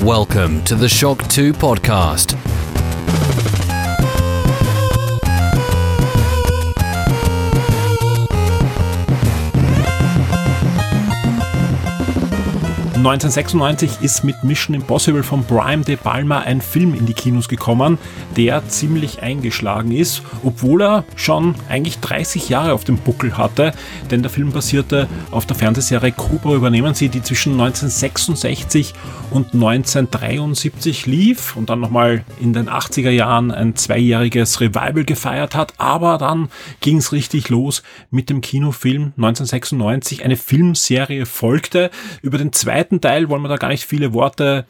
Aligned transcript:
Welcome 0.00 0.64
to 0.64 0.74
the 0.74 0.88
Shock 0.88 1.28
2 1.28 1.52
podcast. 1.52 2.38
1996 13.04 14.00
ist 14.00 14.22
mit 14.22 14.44
Mission 14.44 14.76
Impossible 14.76 15.24
von 15.24 15.42
Brian 15.42 15.82
De 15.82 15.96
Palma 15.96 16.38
ein 16.38 16.60
Film 16.60 16.94
in 16.94 17.04
die 17.04 17.14
Kinos 17.14 17.48
gekommen, 17.48 17.98
der 18.36 18.68
ziemlich 18.68 19.22
eingeschlagen 19.22 19.90
ist, 19.90 20.22
obwohl 20.44 20.82
er 20.82 21.04
schon 21.16 21.56
eigentlich 21.68 21.98
30 21.98 22.48
Jahre 22.48 22.72
auf 22.72 22.84
dem 22.84 22.98
Buckel 22.98 23.36
hatte, 23.36 23.72
denn 24.12 24.22
der 24.22 24.30
Film 24.30 24.52
basierte 24.52 25.08
auf 25.32 25.46
der 25.46 25.56
Fernsehserie 25.56 26.12
Cobra 26.12 26.54
übernehmen 26.54 26.94
sie, 26.94 27.08
die 27.08 27.24
zwischen 27.24 27.54
1966 27.54 28.94
und 29.32 29.52
1973 29.52 31.06
lief 31.06 31.56
und 31.56 31.70
dann 31.70 31.80
nochmal 31.80 32.24
in 32.40 32.52
den 32.52 32.68
80er 32.68 33.10
Jahren 33.10 33.50
ein 33.50 33.74
zweijähriges 33.74 34.60
Revival 34.60 35.04
gefeiert 35.04 35.56
hat, 35.56 35.74
aber 35.78 36.18
dann 36.18 36.50
ging 36.80 36.98
es 36.98 37.10
richtig 37.10 37.48
los 37.48 37.82
mit 38.12 38.30
dem 38.30 38.42
Kinofilm 38.42 39.12
1996. 39.16 40.24
Eine 40.24 40.36
Filmserie 40.36 41.26
folgte. 41.26 41.90
Über 42.20 42.38
den 42.38 42.52
zweiten 42.52 42.91
Teil 43.00 43.28
wollen 43.28 43.42
wir 43.42 43.48
da 43.48 43.56
gar 43.56 43.68
nicht 43.68 43.84
viele 43.84 44.12
Worte 44.12 44.66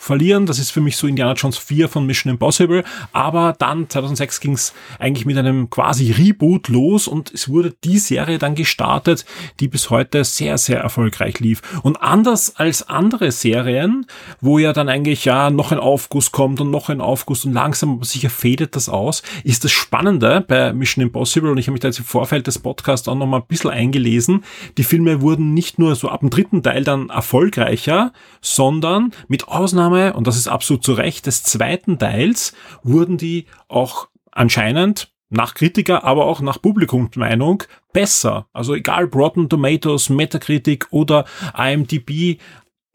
verlieren. 0.00 0.46
Das 0.46 0.58
ist 0.58 0.70
für 0.70 0.80
mich 0.80 0.96
so 0.96 1.06
Indiana 1.06 1.34
Jones 1.34 1.58
4 1.58 1.86
von 1.90 2.06
Mission 2.06 2.32
Impossible. 2.32 2.84
Aber 3.12 3.54
dann 3.58 3.88
2006 3.88 4.40
ging 4.40 4.54
es 4.54 4.72
eigentlich 4.98 5.26
mit 5.26 5.36
einem 5.36 5.68
quasi 5.68 6.10
Reboot 6.10 6.68
los 6.68 7.06
und 7.06 7.30
es 7.30 7.50
wurde 7.50 7.74
die 7.84 7.98
Serie 7.98 8.38
dann 8.38 8.54
gestartet, 8.54 9.26
die 9.60 9.68
bis 9.68 9.90
heute 9.90 10.24
sehr, 10.24 10.56
sehr 10.56 10.80
erfolgreich 10.80 11.38
lief. 11.40 11.60
Und 11.82 12.02
anders 12.02 12.56
als 12.56 12.88
andere 12.88 13.30
Serien, 13.30 14.06
wo 14.40 14.58
ja 14.58 14.72
dann 14.72 14.88
eigentlich 14.88 15.26
ja 15.26 15.50
noch 15.50 15.70
ein 15.70 15.78
Aufguss 15.78 16.32
kommt 16.32 16.62
und 16.62 16.70
noch 16.70 16.88
ein 16.88 17.02
Aufguss 17.02 17.44
und 17.44 17.52
langsam 17.52 17.92
aber 17.92 18.06
sicher 18.06 18.30
fädet 18.30 18.76
das 18.76 18.88
aus, 18.88 19.22
ist 19.44 19.64
das 19.64 19.72
Spannende 19.72 20.42
bei 20.48 20.72
Mission 20.72 21.02
Impossible 21.02 21.50
und 21.50 21.58
ich 21.58 21.66
habe 21.66 21.72
mich 21.72 21.82
da 21.82 21.88
jetzt 21.88 21.98
im 21.98 22.06
Vorfeld 22.06 22.46
des 22.46 22.58
Podcasts 22.58 23.06
auch 23.06 23.14
noch 23.16 23.26
mal 23.26 23.40
ein 23.40 23.46
bisschen 23.46 23.70
eingelesen. 23.70 24.44
Die 24.78 24.84
Filme 24.84 25.20
wurden 25.20 25.52
nicht 25.52 25.78
nur 25.78 25.94
so 25.94 26.08
ab 26.08 26.20
dem 26.20 26.30
dritten 26.30 26.62
Teil 26.62 26.84
dann 26.84 27.10
erfolgreicher, 27.10 28.14
sondern 28.40 29.12
mit 29.28 29.46
Ausnahme 29.48 29.89
Ausnahme, 29.90 30.12
und 30.14 30.26
das 30.26 30.36
ist 30.36 30.48
absolut 30.48 30.84
zu 30.84 30.92
Recht, 30.92 31.26
des 31.26 31.42
zweiten 31.42 31.98
Teils 31.98 32.54
wurden 32.82 33.16
die 33.16 33.46
auch 33.68 34.08
anscheinend 34.30 35.12
nach 35.28 35.54
Kritiker, 35.54 36.04
aber 36.04 36.26
auch 36.26 36.40
nach 36.40 36.60
Publikumsmeinung 36.60 37.64
besser. 37.92 38.46
Also 38.52 38.74
egal 38.74 39.04
Rotten 39.04 39.48
Tomatoes, 39.48 40.08
Metacritic 40.08 40.86
oder 40.90 41.24
IMDb, 41.56 42.40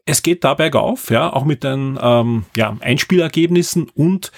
es 0.04 0.22
geht 0.22 0.44
da 0.44 0.54
bergauf, 0.54 1.10
ja, 1.10 1.32
auch 1.32 1.44
mit 1.44 1.64
den 1.64 1.98
ähm, 2.00 2.44
ja, 2.54 2.76
Einspielergebnissen 2.80 3.88
und 3.94 4.30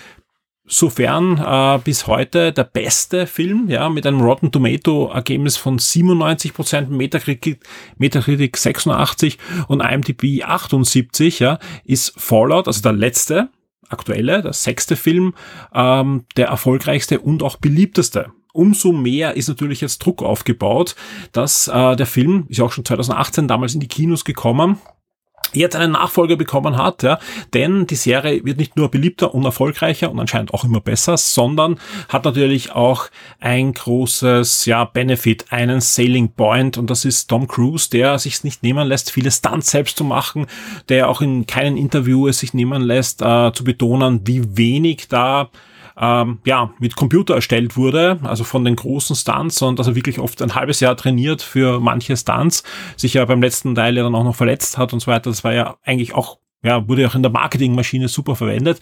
sofern 0.69 1.39
äh, 1.39 1.81
bis 1.83 2.07
heute 2.07 2.53
der 2.53 2.65
beste 2.65 3.27
Film, 3.27 3.69
ja, 3.69 3.89
mit 3.89 4.07
einem 4.07 4.21
Rotten 4.21 4.53
Tomato 4.53 5.11
Ergebnis 5.13 5.57
von 5.57 5.79
97 5.79 6.55
Prozent, 6.55 6.91
Metacritic, 6.91 7.61
Metacritic 7.97 8.57
86 8.57 9.39
und 9.67 9.81
IMDb 9.81 10.45
78, 10.45 11.41
ja, 11.41 11.59
ist 11.85 12.13
Fallout, 12.17 12.67
also 12.67 12.83
der 12.83 12.93
letzte, 12.93 13.49
aktuelle, 13.89 14.43
der 14.43 14.53
sechste 14.53 14.97
Film, 14.97 15.35
ähm, 15.75 16.25
der 16.37 16.49
erfolgreichste 16.49 17.21
und 17.21 17.43
auch 17.43 17.57
beliebteste. 17.57 18.31
Umso 18.53 18.93
mehr 18.93 19.37
ist 19.37 19.49
natürlich 19.49 19.81
jetzt 19.81 19.99
Druck 19.99 20.23
aufgebaut, 20.23 20.97
dass 21.33 21.69
äh, 21.69 21.97
der 21.97 22.07
Film, 22.07 22.47
ist 22.49 22.59
ja 22.59 22.65
auch 22.65 22.73
schon 22.73 22.85
2018 22.85 23.49
damals 23.49 23.75
in 23.75 23.81
die 23.81 23.89
Kinos 23.89 24.25
gekommen, 24.25 24.79
jetzt 25.53 25.77
einen 25.77 25.93
Nachfolger 25.93 26.37
bekommen 26.37 26.77
hat, 26.77 27.03
ja, 27.03 27.19
denn 27.55 27.87
die 27.87 27.95
Serie 27.95 28.45
wird 28.45 28.59
nicht 28.59 28.77
nur 28.77 28.91
beliebter 28.91 29.35
und 29.35 29.45
erfolgreicher 29.45 30.11
und 30.11 30.19
anscheinend 30.19 30.55
auch 30.55 30.65
immer 30.65 30.81
besser, 30.81 31.17
sondern 31.17 31.79
hat 32.09 32.25
natürlich 32.25 32.73
auch 32.73 33.07
ein 33.41 33.73
großes, 33.73 34.67
ja, 34.67 34.85
Benefit, 34.85 35.47
einen 35.51 35.81
Sailing 35.81 36.31
Point. 36.33 36.79
Und 36.79 36.91
das 36.91 37.05
ist 37.05 37.29
Tom 37.29 37.49
Cruise, 37.49 37.91
der 37.91 38.19
sich 38.19 38.45
nicht 38.45 38.63
nehmen 38.63 38.87
lässt, 38.87 39.11
viele 39.11 39.31
Stunts 39.31 39.71
selbst 39.71 39.97
zu 39.97 40.05
machen, 40.05 40.47
der 40.89 41.09
auch 41.09 41.21
in 41.21 41.47
keinem 41.47 41.77
Interview 41.77 42.29
es 42.29 42.39
sich 42.39 42.55
nehmen 42.55 42.83
lässt, 42.83 43.23
äh, 43.23 43.53
zu 43.53 43.65
betonen, 43.65 44.21
wie 44.25 44.57
wenig 44.57 45.09
da 45.09 45.51
ähm, 46.01 46.39
ja, 46.45 46.73
mit 46.79 46.97
Computer 46.97 47.35
erstellt 47.35 47.77
wurde, 47.77 48.21
also 48.23 48.45
von 48.45 48.65
den 48.65 48.77
großen 48.77 49.17
Stunts 49.17 49.61
und 49.63 49.79
dass 49.79 49.89
er 49.89 49.95
wirklich 49.95 50.19
oft 50.19 50.41
ein 50.43 50.55
halbes 50.55 50.81
Jahr 50.81 50.97
trainiert 50.97 51.43
für 51.43 51.81
manche 51.81 52.17
Stunts, 52.17 52.63
sich 52.97 53.15
ja 53.15 53.25
beim 53.25 53.43
letzten 53.43 53.75
Teil 53.75 53.97
ja 53.97 54.05
dann 54.05 54.15
auch 54.15 54.25
noch 54.25 54.37
verletzt 54.37 54.79
hat 54.79 54.93
und 54.93 55.01
so 55.01 55.09
weiter. 55.09 55.31
Das 55.31 55.45
war 55.45 55.53
ja 55.53 55.77
eigentlich 55.83 56.15
auch, 56.15 56.39
ja, 56.63 56.89
wurde 56.89 57.03
ja 57.03 57.09
auch 57.09 57.15
in 57.15 57.23
der 57.23 57.33
Marketingmaschine 57.33 58.09
super 58.09 58.37
verwendet. 58.37 58.81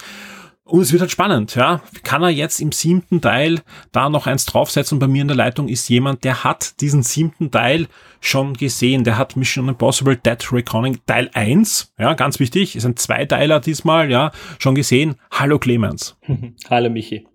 Und 0.67 0.81
es 0.81 0.91
wird 0.91 1.01
halt 1.01 1.13
spannend, 1.13 1.55
ja. 1.55 1.81
Kann 2.03 2.25
er 2.25 2.31
jetzt 2.31 2.61
im 2.61 2.73
siebten 2.73 3.21
Teil 3.21 3.63
da 3.93 4.11
noch 4.11 4.27
eins 4.27 4.47
draufsetzen? 4.47 4.99
Bei 4.99 5.07
mir 5.07 5.23
in 5.23 5.29
der 5.29 5.37
Leitung 5.37 5.69
ist 5.69 5.89
jemand, 5.89 6.25
der 6.25 6.43
hat 6.43 6.81
diesen 6.81 7.05
siebten 7.05 7.53
Teil 7.53 7.87
schon 8.21 8.55
gesehen. 8.55 9.05
Der 9.05 9.17
hat 9.17 9.37
Mission 9.37 9.69
Impossible 9.69 10.17
Dead 10.17 10.53
Reckoning 10.53 10.99
Teil 11.07 11.31
1, 11.33 11.95
ja, 12.01 12.15
ganz 12.15 12.41
wichtig, 12.41 12.75
ist 12.75 12.85
ein 12.85 12.97
Zweiteiler 12.97 13.61
diesmal, 13.61 14.11
ja, 14.11 14.33
schon 14.59 14.75
gesehen. 14.75 15.15
Hallo 15.31 15.61
Clemens. 15.61 16.17
Hallo 16.69 16.91
Michi. 16.91 17.29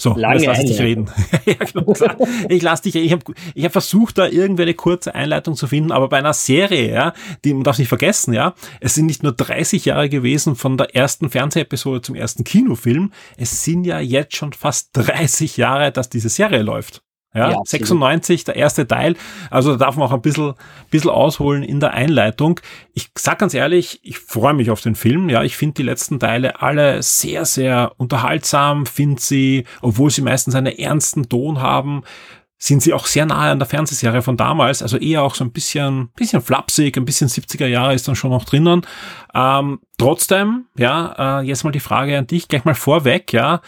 So, 0.00 0.14
Lange 0.16 0.36
jetzt 0.36 0.46
lass 0.46 0.58
ich 0.60 0.64
dich 0.64 0.80
reden. 0.80 1.10
ja, 1.44 1.56
genau, 1.56 1.92
ich 2.48 2.62
lass 2.62 2.80
dich, 2.80 2.96
ich 2.96 3.12
habe 3.12 3.22
ich 3.54 3.64
hab 3.66 3.72
versucht, 3.72 4.16
da 4.16 4.26
irgendwie 4.26 4.62
eine 4.62 4.72
kurze 4.72 5.14
Einleitung 5.14 5.56
zu 5.56 5.66
finden, 5.66 5.92
aber 5.92 6.08
bei 6.08 6.16
einer 6.16 6.32
Serie, 6.32 6.90
ja, 6.90 7.12
die 7.44 7.52
man 7.52 7.64
darf 7.64 7.78
nicht 7.78 7.88
vergessen, 7.88 8.32
ja, 8.32 8.54
es 8.80 8.94
sind 8.94 9.04
nicht 9.04 9.22
nur 9.22 9.32
30 9.32 9.84
Jahre 9.84 10.08
gewesen 10.08 10.56
von 10.56 10.78
der 10.78 10.96
ersten 10.96 11.28
Fernsehepisode 11.28 12.00
zum 12.00 12.14
ersten 12.14 12.44
Kinofilm, 12.44 13.12
es 13.36 13.62
sind 13.62 13.84
ja 13.84 14.00
jetzt 14.00 14.36
schon 14.36 14.54
fast 14.54 14.88
30 14.94 15.58
Jahre, 15.58 15.92
dass 15.92 16.08
diese 16.08 16.30
Serie 16.30 16.62
läuft. 16.62 17.02
Ja, 17.32 17.50
ja 17.50 17.60
96, 17.64 18.44
der 18.44 18.56
erste 18.56 18.88
Teil. 18.88 19.14
Also 19.50 19.72
da 19.72 19.84
darf 19.86 19.96
man 19.96 20.08
auch 20.08 20.12
ein 20.12 20.22
bisschen, 20.22 20.54
bisschen 20.90 21.10
ausholen 21.10 21.62
in 21.62 21.78
der 21.78 21.94
Einleitung. 21.94 22.60
Ich 22.92 23.10
sag 23.16 23.38
ganz 23.38 23.54
ehrlich, 23.54 24.00
ich 24.02 24.18
freue 24.18 24.54
mich 24.54 24.70
auf 24.70 24.80
den 24.80 24.96
Film. 24.96 25.28
Ja, 25.28 25.44
ich 25.44 25.56
finde 25.56 25.74
die 25.74 25.82
letzten 25.84 26.18
Teile 26.18 26.60
alle 26.60 27.02
sehr, 27.02 27.44
sehr 27.44 27.92
unterhaltsam. 27.98 28.84
Finde 28.84 29.20
sie, 29.20 29.64
obwohl 29.80 30.10
sie 30.10 30.22
meistens 30.22 30.56
einen 30.56 30.76
ernsten 30.76 31.28
Ton 31.28 31.60
haben, 31.60 32.02
sind 32.58 32.82
sie 32.82 32.92
auch 32.92 33.06
sehr 33.06 33.24
nahe 33.26 33.52
an 33.52 33.58
der 33.58 33.68
Fernsehserie 33.68 34.22
von 34.22 34.36
damals. 34.36 34.82
Also 34.82 34.98
eher 34.98 35.22
auch 35.22 35.34
so 35.34 35.44
ein 35.44 35.52
bisschen, 35.52 36.08
bisschen 36.16 36.42
flapsig, 36.42 36.96
ein 36.96 37.06
bisschen 37.06 37.28
70er 37.28 37.66
Jahre 37.66 37.94
ist 37.94 38.06
dann 38.06 38.16
schon 38.16 38.30
noch 38.30 38.44
drinnen. 38.44 38.82
Ähm, 39.34 39.80
trotzdem, 39.98 40.66
ja, 40.76 41.40
äh, 41.40 41.46
jetzt 41.46 41.64
mal 41.64 41.70
die 41.70 41.80
Frage 41.80 42.18
an 42.18 42.26
dich, 42.26 42.48
gleich 42.48 42.64
mal 42.64 42.74
vorweg, 42.74 43.32
ja. 43.32 43.62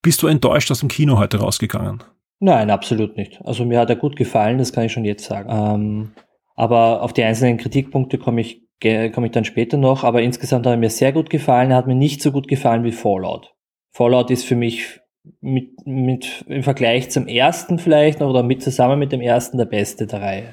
Bist 0.00 0.22
du 0.22 0.26
enttäuscht 0.26 0.70
aus 0.72 0.80
dem 0.80 0.88
Kino 0.88 1.18
heute 1.18 1.38
rausgegangen? 1.38 2.02
Nein, 2.42 2.70
absolut 2.70 3.16
nicht. 3.16 3.40
Also 3.44 3.64
mir 3.64 3.78
hat 3.78 3.88
er 3.88 3.94
gut 3.94 4.16
gefallen, 4.16 4.58
das 4.58 4.72
kann 4.72 4.84
ich 4.84 4.92
schon 4.92 5.04
jetzt 5.04 5.24
sagen. 5.24 5.48
Ähm, 5.48 6.12
aber 6.56 7.02
auf 7.02 7.12
die 7.12 7.22
einzelnen 7.22 7.56
Kritikpunkte 7.56 8.18
komme 8.18 8.40
ich, 8.40 8.62
komme 8.80 9.26
ich 9.26 9.32
dann 9.32 9.44
später 9.44 9.76
noch. 9.76 10.02
Aber 10.02 10.22
insgesamt 10.22 10.66
hat 10.66 10.72
er 10.72 10.76
mir 10.76 10.90
sehr 10.90 11.12
gut 11.12 11.30
gefallen. 11.30 11.70
Er 11.70 11.76
hat 11.76 11.86
mir 11.86 11.94
nicht 11.94 12.20
so 12.20 12.32
gut 12.32 12.48
gefallen 12.48 12.82
wie 12.82 12.90
Fallout. 12.90 13.54
Fallout 13.92 14.32
ist 14.32 14.44
für 14.44 14.56
mich 14.56 14.98
mit, 15.40 15.86
mit, 15.86 16.44
im 16.48 16.64
Vergleich 16.64 17.12
zum 17.12 17.28
ersten 17.28 17.78
vielleicht 17.78 18.18
noch 18.18 18.30
oder 18.30 18.42
mit 18.42 18.60
zusammen 18.60 18.98
mit 18.98 19.12
dem 19.12 19.20
ersten 19.20 19.56
der 19.56 19.66
beste 19.66 20.08
der 20.08 20.20
Reihe. 20.20 20.52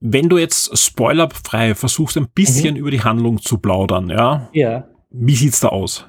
Wenn 0.00 0.28
du 0.28 0.36
jetzt 0.36 0.76
spoilerfrei 0.76 1.74
versuchst, 1.74 2.18
ein 2.18 2.28
bisschen 2.34 2.74
mhm. 2.74 2.80
über 2.80 2.90
die 2.90 3.02
Handlung 3.02 3.40
zu 3.40 3.56
plaudern, 3.56 4.10
ja? 4.10 4.50
Ja. 4.52 4.88
Wie 5.08 5.36
sieht's 5.36 5.60
da 5.60 5.68
aus? 5.68 6.06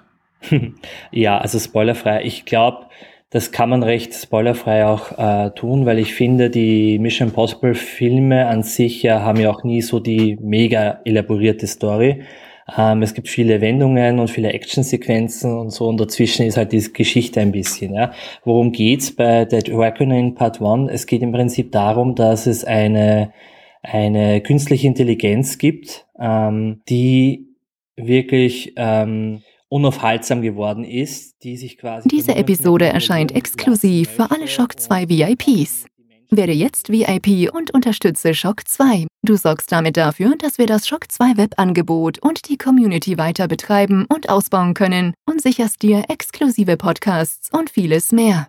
ja, 1.11 1.37
also 1.37 1.57
spoilerfrei. 1.57 2.25
Ich 2.25 2.43
glaube, 2.43 2.87
das 3.35 3.51
kann 3.51 3.67
man 3.67 3.83
recht 3.83 4.13
spoilerfrei 4.13 4.85
auch 4.85 5.11
äh, 5.17 5.51
tun, 5.51 5.85
weil 5.85 5.99
ich 5.99 6.13
finde, 6.13 6.49
die 6.49 6.97
Mission 6.99 7.27
Impossible 7.27 7.75
Filme 7.75 8.47
an 8.47 8.63
sich 8.63 9.03
ja 9.03 9.23
haben 9.23 9.41
ja 9.41 9.51
auch 9.51 9.65
nie 9.65 9.81
so 9.81 9.99
die 9.99 10.37
mega 10.39 11.01
elaborierte 11.03 11.67
Story. 11.67 12.23
Ähm, 12.77 13.01
es 13.01 13.13
gibt 13.13 13.27
viele 13.27 13.59
Wendungen 13.59 14.19
und 14.19 14.29
viele 14.29 14.53
Actionsequenzen 14.53 15.51
und 15.53 15.71
so 15.71 15.85
und 15.89 15.99
dazwischen 15.99 16.45
ist 16.45 16.55
halt 16.55 16.71
die 16.71 16.93
Geschichte 16.93 17.41
ein 17.41 17.51
bisschen. 17.51 17.93
Ja. 17.93 18.13
Worum 18.45 18.71
geht's 18.71 19.13
bei 19.13 19.43
Dead 19.43 19.69
Reckoning 19.69 20.35
Part 20.35 20.61
1? 20.61 20.89
Es 20.89 21.05
geht 21.05 21.21
im 21.21 21.33
Prinzip 21.33 21.73
darum, 21.73 22.15
dass 22.15 22.47
es 22.47 22.63
eine, 22.63 23.33
eine 23.83 24.39
künstliche 24.39 24.87
Intelligenz 24.87 25.57
gibt, 25.57 26.07
ähm, 26.17 26.83
die 26.87 27.49
wirklich 27.97 28.71
ähm, 28.77 29.41
unaufhaltsam 29.75 30.41
geworden 30.41 30.85
ist, 30.85 31.43
die 31.43 31.57
sich 31.57 31.77
quasi. 31.77 32.07
Diese 32.07 32.33
Episode 32.33 32.85
erscheint 32.85 33.35
exklusiv 33.35 34.09
für 34.09 34.31
alle 34.31 34.47
Shock 34.47 34.79
2 34.79 35.09
VIPs. 35.09 35.85
Werde 36.31 36.53
jetzt 36.53 36.89
VIP 36.89 37.53
und 37.53 37.71
unterstütze 37.73 38.33
Shock 38.33 38.67
2. 38.67 39.05
Du 39.23 39.35
sorgst 39.35 39.69
damit 39.71 39.97
dafür, 39.97 40.35
dass 40.37 40.57
wir 40.57 40.65
das 40.65 40.87
Shock 40.87 41.11
2 41.11 41.35
Webangebot 41.35 42.19
und 42.19 42.47
die 42.47 42.57
Community 42.57 43.17
weiter 43.17 43.49
betreiben 43.49 44.05
und 44.07 44.29
ausbauen 44.29 44.73
können 44.75 45.13
und 45.29 45.41
sicherst 45.41 45.81
dir 45.81 46.05
exklusive 46.07 46.77
Podcasts 46.77 47.49
und 47.51 47.69
vieles 47.69 48.13
mehr. 48.13 48.47